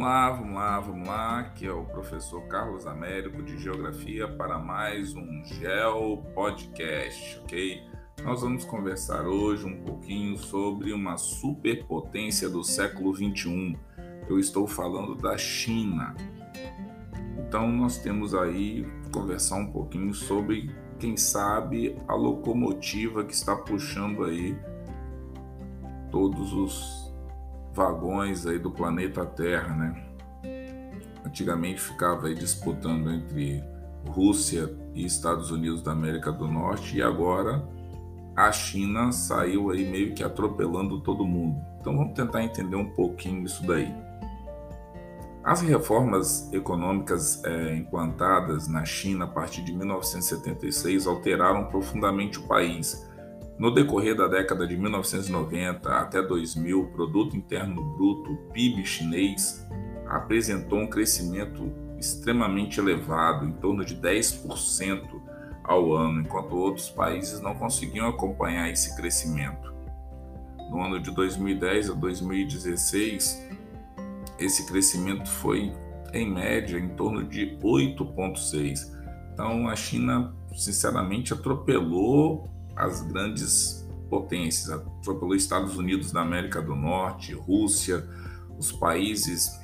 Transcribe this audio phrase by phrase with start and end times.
[0.00, 1.40] Vamos lá, vamos lá, vamos lá.
[1.40, 7.82] Aqui é o professor Carlos Américo de Geografia para mais um Geo Podcast, ok?
[8.24, 13.76] Nós vamos conversar hoje um pouquinho sobre uma superpotência do século 21.
[14.26, 16.16] Eu estou falando da China.
[17.38, 24.24] Então nós temos aí conversar um pouquinho sobre, quem sabe, a locomotiva que está puxando
[24.24, 24.56] aí
[26.10, 27.09] todos os
[27.72, 30.04] vagões aí do planeta Terra, né?
[31.24, 33.62] Antigamente ficava aí disputando entre
[34.08, 37.62] Rússia e Estados Unidos da América do Norte e agora
[38.34, 41.60] a China saiu aí meio que atropelando todo mundo.
[41.80, 43.92] Então vamos tentar entender um pouquinho isso daí.
[45.42, 53.09] As reformas econômicas é, implantadas na China a partir de 1976 alteraram profundamente o país
[53.60, 59.68] no decorrer da década de 1990 até 2000, o produto interno bruto, PIB chinês,
[60.06, 65.02] apresentou um crescimento extremamente elevado, em torno de 10%
[65.62, 69.74] ao ano, enquanto outros países não conseguiam acompanhar esse crescimento.
[70.70, 73.46] No ano de 2010 a 2016,
[74.38, 75.70] esse crescimento foi
[76.14, 78.90] em média em torno de 8,6.
[79.34, 82.48] Então a China, sinceramente, atropelou
[82.80, 88.06] as grandes potências, atropelou Estados Unidos da América do Norte, Rússia,
[88.58, 89.58] os países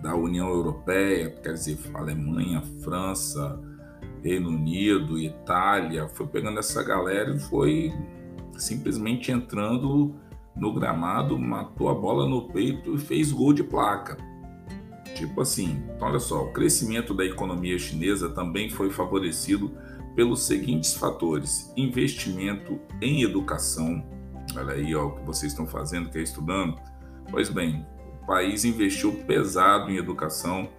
[0.00, 3.60] da União Europeia, quer dizer, Alemanha, França,
[4.22, 7.92] Reino Unido, Itália, foi pegando essa galera e foi
[8.56, 10.14] simplesmente entrando
[10.56, 14.16] no gramado, matou a bola no peito e fez gol de placa.
[15.14, 19.72] Tipo assim, então olha só, o crescimento da economia chinesa também foi favorecido
[20.18, 24.04] pelos seguintes fatores: investimento em educação.
[24.56, 26.74] Olha aí ó, o que vocês estão fazendo, que é estudando.
[27.30, 27.86] Pois bem,
[28.20, 30.70] o país investiu pesado em educação,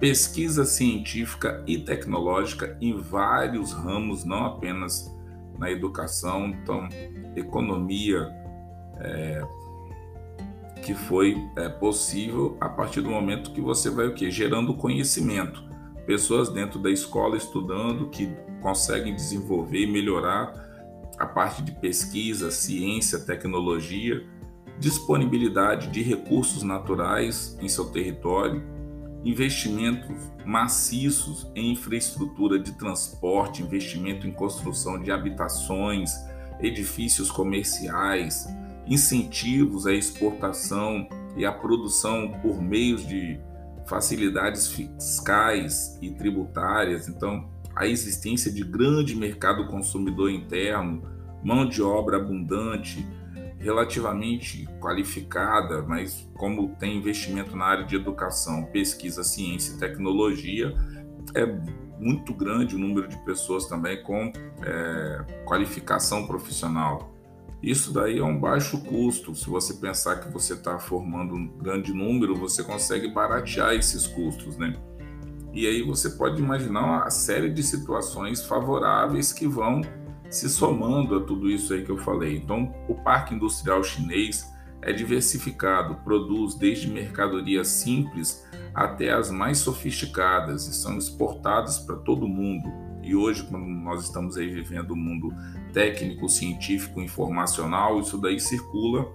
[0.00, 5.14] pesquisa científica e tecnológica em vários ramos, não apenas
[5.58, 6.46] na educação.
[6.46, 6.88] Então,
[7.36, 8.30] economia
[8.98, 9.42] é,
[10.82, 14.30] que foi é, possível a partir do momento que você vai o quê?
[14.30, 15.68] Gerando conhecimento
[16.06, 20.68] pessoas dentro da escola estudando que conseguem desenvolver e melhorar
[21.18, 24.26] a parte de pesquisa, ciência, tecnologia,
[24.78, 28.62] disponibilidade de recursos naturais em seu território,
[29.22, 30.16] investimentos
[30.46, 36.10] maciços em infraestrutura de transporte, investimento em construção de habitações,
[36.58, 38.48] edifícios comerciais,
[38.86, 41.06] incentivos à exportação
[41.36, 43.38] e à produção por meios de
[43.86, 51.02] facilidades fiscais e tributárias, então a existência de grande mercado consumidor interno,
[51.42, 53.06] mão de obra abundante,
[53.58, 60.74] relativamente qualificada, mas como tem investimento na área de educação, pesquisa, ciência e tecnologia,
[61.34, 61.46] é
[61.98, 64.32] muito grande o número de pessoas também com
[64.62, 67.14] é, qualificação profissional.
[67.62, 69.34] Isso daí é um baixo custo.
[69.34, 74.56] Se você pensar que você está formando um grande número, você consegue baratear esses custos,
[74.56, 74.74] né?
[75.52, 79.82] E aí você pode imaginar uma série de situações favoráveis que vão
[80.28, 82.36] se somando a tudo isso aí que eu falei.
[82.36, 84.48] Então, o parque industrial chinês
[84.80, 92.28] é diversificado, produz desde mercadorias simples até as mais sofisticadas e são exportadas para todo
[92.28, 92.70] mundo.
[93.02, 95.34] E hoje, quando nós estamos aí vivendo o um mundo
[95.72, 99.08] técnico, científico, informacional, isso daí circula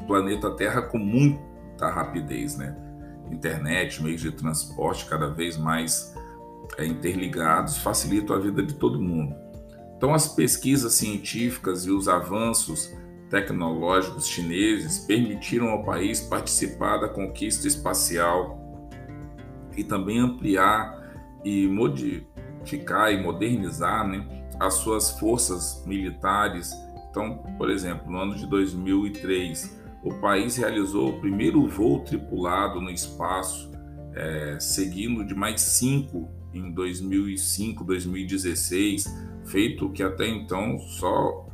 [0.00, 2.85] o planeta Terra com muita rapidez, né?
[3.30, 6.14] Internet, meios de transporte cada vez mais
[6.76, 9.34] é, interligados facilitam a vida de todo mundo.
[9.96, 12.94] Então, as pesquisas científicas e os avanços
[13.30, 18.58] tecnológicos chineses permitiram ao país participar da conquista espacial
[19.76, 20.96] e também ampliar
[21.44, 26.72] e modificar e modernizar né, as suas forças militares.
[27.10, 32.90] Então, por exemplo, no ano de 2003, o país realizou o primeiro voo tripulado no
[32.90, 33.72] espaço,
[34.14, 39.04] é, seguindo de mais cinco em 2005, 2016,
[39.46, 41.44] feito que até então só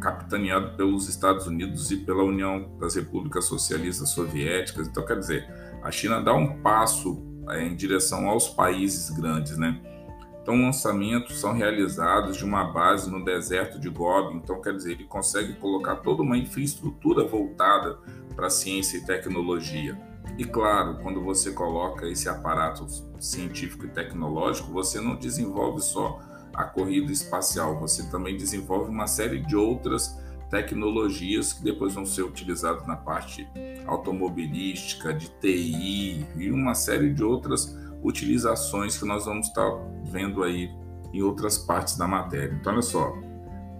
[0.00, 4.88] capitaneado pelos Estados Unidos e pela União das Repúblicas Socialistas Soviéticas.
[4.88, 5.48] Então, quer dizer,
[5.80, 9.80] a China dá um passo é, em direção aos países grandes, né?
[10.42, 14.36] Então, lançamentos são realizados de uma base no deserto de Gobi.
[14.36, 17.96] Então, quer dizer, ele consegue colocar toda uma infraestrutura voltada
[18.34, 19.96] para ciência e tecnologia.
[20.36, 22.86] E claro, quando você coloca esse aparato
[23.20, 26.18] científico e tecnológico, você não desenvolve só
[26.54, 32.22] a corrida espacial, você também desenvolve uma série de outras tecnologias que depois vão ser
[32.22, 33.48] utilizadas na parte
[33.86, 39.70] automobilística, de TI e uma série de outras utilizações que nós vamos estar
[40.04, 40.70] vendo aí
[41.12, 42.56] em outras partes da matéria.
[42.60, 43.14] Então, olha só,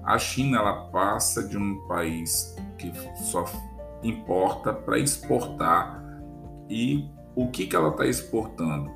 [0.04, 2.92] a China ela passa de um país que
[3.24, 3.44] só
[4.02, 6.02] importa para exportar
[6.68, 8.90] e o que, que ela está exportando?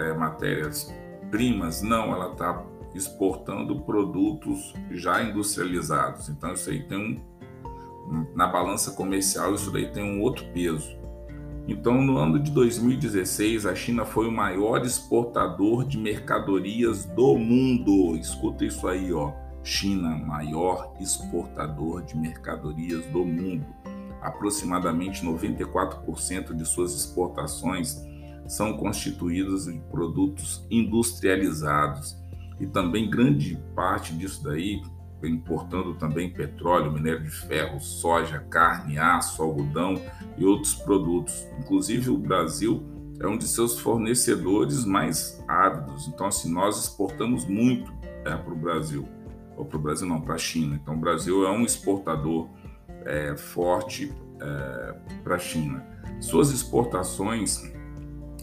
[0.00, 0.92] É, matérias
[1.30, 1.82] primas?
[1.82, 2.64] Não, ela está
[2.94, 6.28] exportando produtos já industrializados.
[6.28, 7.38] Então, isso aí tem um.
[8.34, 10.97] Na balança comercial, isso daí tem um outro peso.
[11.68, 18.16] Então, no ano de 2016, a China foi o maior exportador de mercadorias do mundo.
[18.16, 19.34] Escuta isso aí, ó.
[19.62, 23.66] China, maior exportador de mercadorias do mundo.
[24.22, 28.02] Aproximadamente 94% de suas exportações
[28.46, 32.16] são constituídas de produtos industrializados
[32.58, 34.80] e também grande parte disso daí
[35.26, 40.00] importando também petróleo, minério de ferro, soja, carne, aço, algodão
[40.36, 41.46] e outros produtos.
[41.58, 42.82] Inclusive o Brasil
[43.20, 46.06] é um de seus fornecedores mais ávidos.
[46.08, 47.92] Então assim nós exportamos muito
[48.24, 49.08] é, para o Brasil
[49.56, 50.78] ou para o Brasil não para a China.
[50.80, 52.48] Então o Brasil é um exportador
[53.04, 54.94] é, forte é,
[55.24, 55.84] para a China.
[56.20, 57.62] Suas exportações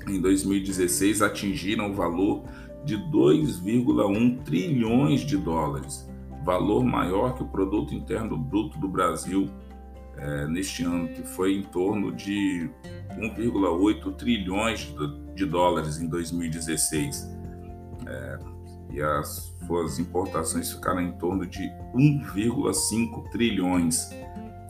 [0.07, 2.43] em 2016 atingiram o valor
[2.83, 6.07] de 2,1 trilhões de dólares,
[6.45, 9.49] valor maior que o produto interno bruto do Brasil
[10.15, 12.69] é, neste ano, que foi em torno de
[13.17, 14.93] 1,8 trilhões
[15.33, 17.27] de dólares em 2016.
[18.07, 18.39] É,
[18.91, 21.63] e as suas importações ficaram em torno de
[21.93, 24.09] 1,5 trilhões.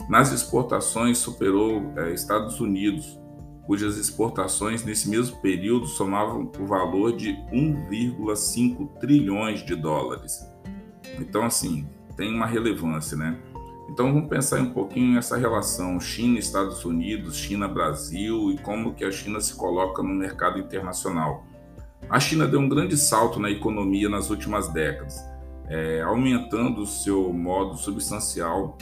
[0.09, 3.19] Nas exportações, superou é, Estados Unidos,
[3.67, 10.54] cujas exportações nesse mesmo período somavam o valor de 1,5 trilhões de dólares.
[11.19, 13.37] Então, assim, tem uma relevância, né?
[13.89, 19.39] Então, vamos pensar um pouquinho nessa relação China-Estados Unidos, China-Brasil e como que a China
[19.39, 21.45] se coloca no mercado internacional.
[22.09, 25.23] A China deu um grande salto na economia nas últimas décadas,
[25.67, 28.77] é, aumentando o seu modo substancial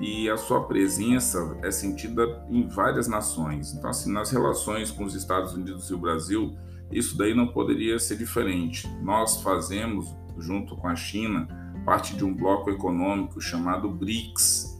[0.00, 3.74] e a sua presença é sentida em várias nações.
[3.74, 6.56] Então, assim, nas relações com os Estados Unidos e o Brasil,
[6.90, 8.88] isso daí não poderia ser diferente.
[9.02, 11.48] Nós fazemos, junto com a China,
[11.84, 14.78] parte de um bloco econômico chamado BRICS.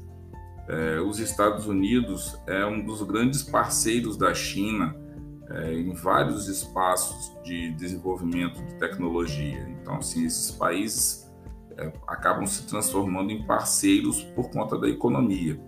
[0.69, 4.95] É, os Estados Unidos é um dos grandes parceiros da China
[5.51, 9.67] é, em vários espaços de desenvolvimento de tecnologia.
[9.81, 11.31] Então, assim, esses países
[11.79, 15.59] é, acabam se transformando em parceiros por conta da economia.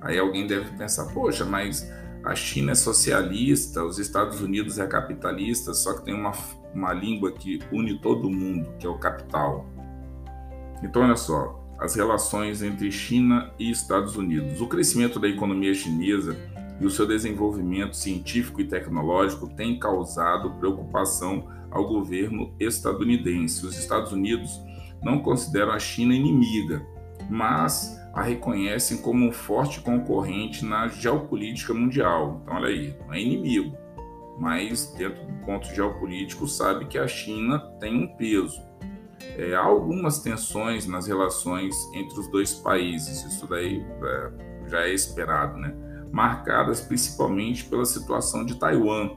[0.00, 1.86] Aí alguém deve pensar, poxa, mas
[2.24, 6.32] a China é socialista, os Estados Unidos é capitalista, só que tem uma,
[6.78, 9.66] uma língua que une todo mundo, que é o capital.
[10.82, 14.60] Então, olha só, as relações entre China e Estados Unidos.
[14.60, 16.36] O crescimento da economia chinesa
[16.80, 23.66] e o seu desenvolvimento científico e tecnológico tem causado preocupação ao governo estadunidense.
[23.66, 24.60] Os Estados Unidos
[25.02, 26.86] não consideram a China inimiga,
[27.28, 32.40] mas a reconhecem como um forte concorrente na geopolítica mundial.
[32.42, 33.76] Então, olha aí, não é inimigo,
[34.38, 38.66] mas dentro do ponto geopolítico sabe que a China tem um peso.
[39.36, 44.30] É, há algumas tensões nas relações entre os dois países, isso daí é,
[44.68, 45.74] já é esperado, né?
[46.12, 49.10] marcadas principalmente pela situação de Taiwan.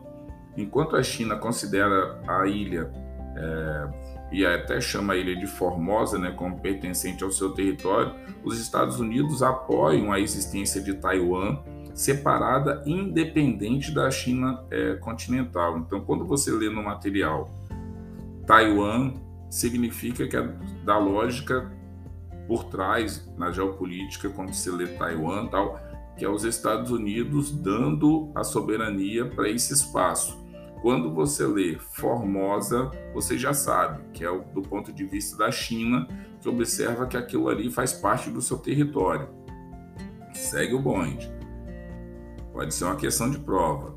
[0.57, 2.91] Enquanto a China considera a ilha
[3.35, 3.89] é,
[4.31, 8.99] e até chama a ilha de Formosa, né, como pertencente ao seu território, os Estados
[8.99, 11.59] Unidos apoiam a existência de Taiwan
[12.01, 15.77] separada, independente da China é, continental.
[15.77, 17.51] Então, quando você lê no material
[18.47, 19.13] Taiwan,
[19.51, 20.41] significa que é
[20.83, 21.71] da lógica
[22.47, 25.79] por trás na geopolítica, quando você lê Taiwan tal,
[26.17, 30.41] que é os Estados Unidos dando a soberania para esse espaço.
[30.81, 36.07] Quando você lê Formosa, você já sabe que é do ponto de vista da China,
[36.41, 39.29] que observa que aquilo ali faz parte do seu território.
[40.33, 41.40] Segue o bonde.
[42.53, 43.95] Pode ser uma questão de prova.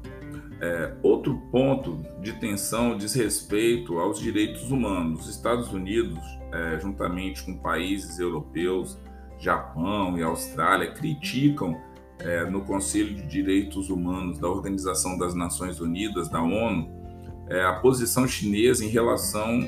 [0.61, 5.23] É, outro ponto de tensão diz respeito aos direitos humanos.
[5.23, 6.18] Os Estados Unidos,
[6.52, 8.99] é, juntamente com países europeus,
[9.38, 11.78] Japão e Austrália, criticam
[12.18, 16.88] é, no Conselho de Direitos Humanos da Organização das Nações Unidas, da ONU,
[17.49, 19.61] é, a posição chinesa em relação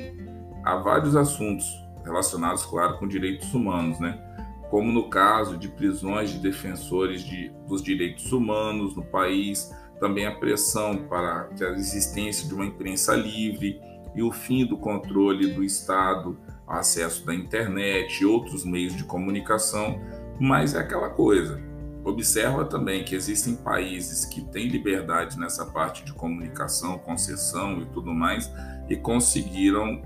[0.63, 1.65] a vários assuntos
[2.03, 4.19] relacionados, claro, com direitos humanos, né?
[4.69, 10.35] Como no caso de prisões de defensores de, dos direitos humanos no país, também a
[10.35, 13.79] pressão para a existência de uma imprensa livre
[14.15, 19.99] e o fim do controle do Estado, acesso da internet e outros meios de comunicação
[20.39, 21.61] Mas é aquela coisa.
[22.03, 28.13] Observa também que existem países que têm liberdade nessa parte de comunicação, concessão e tudo
[28.13, 28.51] mais,
[28.87, 30.01] e conseguiram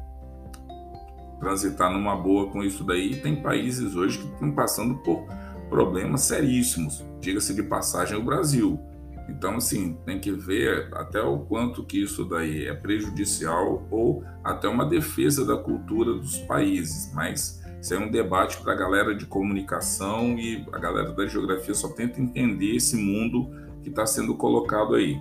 [1.41, 3.19] transitar numa boa com isso daí.
[3.19, 5.25] Tem países hoje que estão passando por
[5.69, 7.03] problemas seríssimos.
[7.19, 8.79] Diga-se de passagem, o Brasil.
[9.27, 14.67] Então, assim, tem que ver até o quanto que isso daí é prejudicial ou até
[14.67, 17.12] uma defesa da cultura dos países.
[17.13, 21.74] Mas isso é um debate para a galera de comunicação e a galera da geografia
[21.74, 23.50] só tenta entender esse mundo
[23.81, 25.19] que está sendo colocado aí.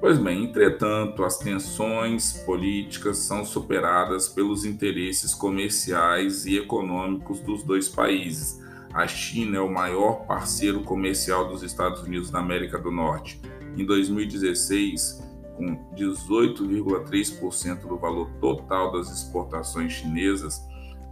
[0.00, 7.86] Pois bem, entretanto, as tensões políticas são superadas pelos interesses comerciais e econômicos dos dois
[7.86, 8.58] países.
[8.94, 13.38] A China é o maior parceiro comercial dos Estados Unidos da América do Norte.
[13.76, 15.22] Em 2016,
[15.54, 20.66] com 18,3% do valor total das exportações chinesas,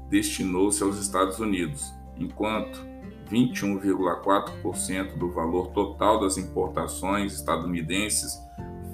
[0.08, 2.82] destinou-se aos Estados Unidos, enquanto
[3.30, 8.47] 21,4% do valor total das importações estadunidenses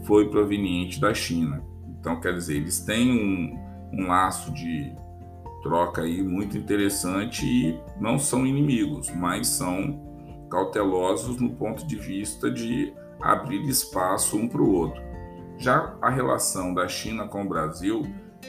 [0.04, 1.62] foi proveniente da China.
[1.98, 4.94] Então, quer dizer, eles têm um, um laço de
[5.62, 10.02] troca aí muito interessante e não são inimigos, mas são
[10.50, 15.02] cautelosos no ponto de vista de abrir espaço um para o outro.
[15.56, 18.02] Já a relação da China com o Brasil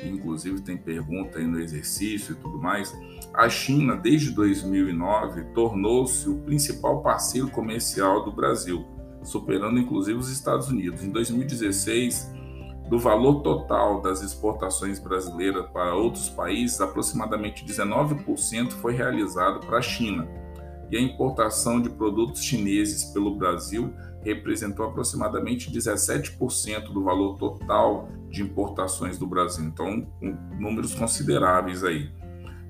[0.04, 2.96] inclusive tem pergunta aí no exercício e tudo mais,
[3.34, 8.86] a China, desde 2009, tornou-se o principal parceiro comercial do Brasil,
[9.26, 11.04] superando inclusive os Estados Unidos.
[11.04, 12.34] Em 2016,
[12.90, 19.82] do valor total das exportações brasileiras para outros países, aproximadamente 19% foi realizado para a
[19.82, 20.28] China.
[20.92, 23.92] E a importação de produtos chineses pelo Brasil
[24.22, 30.08] representou aproximadamente 17% do valor total de importações do Brasil, então
[30.60, 32.12] números consideráveis aí.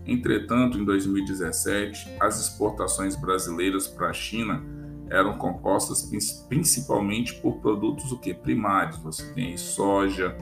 [0.05, 4.63] Entretanto, em 2017, as exportações brasileiras para a China
[5.09, 6.09] eram compostas
[6.47, 8.97] principalmente por produtos o que primários.
[8.97, 10.35] Você tem soja,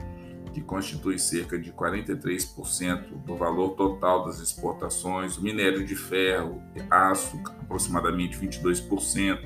[0.54, 8.38] que constitui cerca de 43% do valor total das exportações, minério de ferro, aço, aproximadamente
[8.38, 9.40] 22%,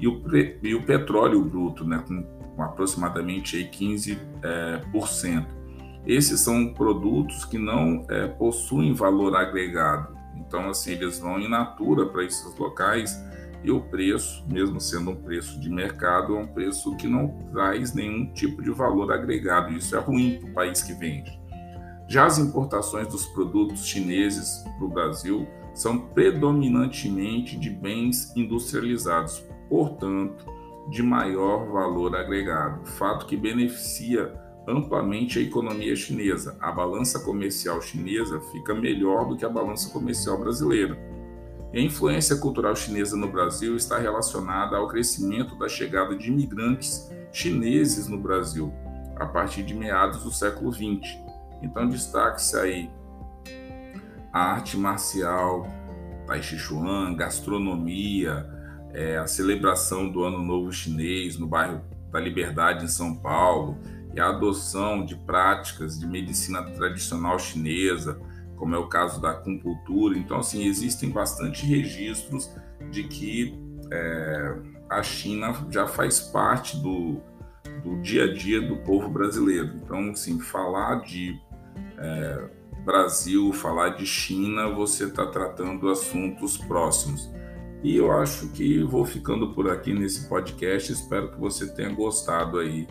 [0.00, 0.22] e o,
[0.62, 2.22] e o petróleo bruto, né, com,
[2.54, 4.18] com aproximadamente aí 15%.
[4.42, 5.58] É, por cento.
[6.06, 12.06] Esses são produtos que não é, possuem valor agregado, então assim eles vão in natura
[12.06, 13.20] para esses locais
[13.62, 17.92] e o preço, mesmo sendo um preço de mercado, é um preço que não traz
[17.92, 19.72] nenhum tipo de valor agregado.
[19.72, 21.38] Isso é ruim para o país que vende.
[22.08, 30.46] Já as importações dos produtos chineses para o Brasil são predominantemente de bens industrializados, portanto,
[30.88, 34.32] de maior valor agregado, fato que beneficia
[34.66, 36.56] amplamente a economia chinesa.
[36.60, 40.98] A balança comercial chinesa fica melhor do que a balança comercial brasileira.
[41.72, 48.08] A influência cultural chinesa no Brasil está relacionada ao crescimento da chegada de imigrantes chineses
[48.08, 48.72] no Brasil
[49.16, 51.18] a partir de meados do século XX.
[51.62, 52.90] Então destaque-se aí
[54.32, 55.66] a arte marcial,
[56.26, 58.46] Tai Chi Chuan, gastronomia,
[58.92, 63.78] é, a celebração do Ano Novo Chinês no bairro da Liberdade, em São Paulo,
[64.14, 68.20] e a adoção de práticas de medicina tradicional chinesa,
[68.58, 70.18] como é o caso da acupuntura.
[70.18, 72.50] Então, assim, existem bastante registros
[72.90, 73.58] de que
[73.92, 74.56] é,
[74.90, 77.20] a China já faz parte do,
[77.82, 79.72] do dia a dia do povo brasileiro.
[79.76, 81.38] Então, assim, falar de
[81.98, 82.48] é,
[82.84, 87.30] Brasil, falar de China, você está tratando assuntos próximos.
[87.82, 90.92] E eu acho que vou ficando por aqui nesse podcast.
[90.92, 92.88] Espero que você tenha gostado aí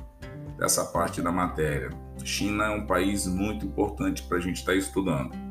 [0.57, 1.89] dessa parte da matéria.
[2.23, 5.46] China é um país muito importante para a gente estar tá estudando.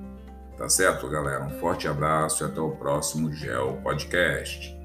[0.56, 1.44] Tá certo, galera?
[1.44, 4.75] Um forte abraço e até o próximo Geo Podcast.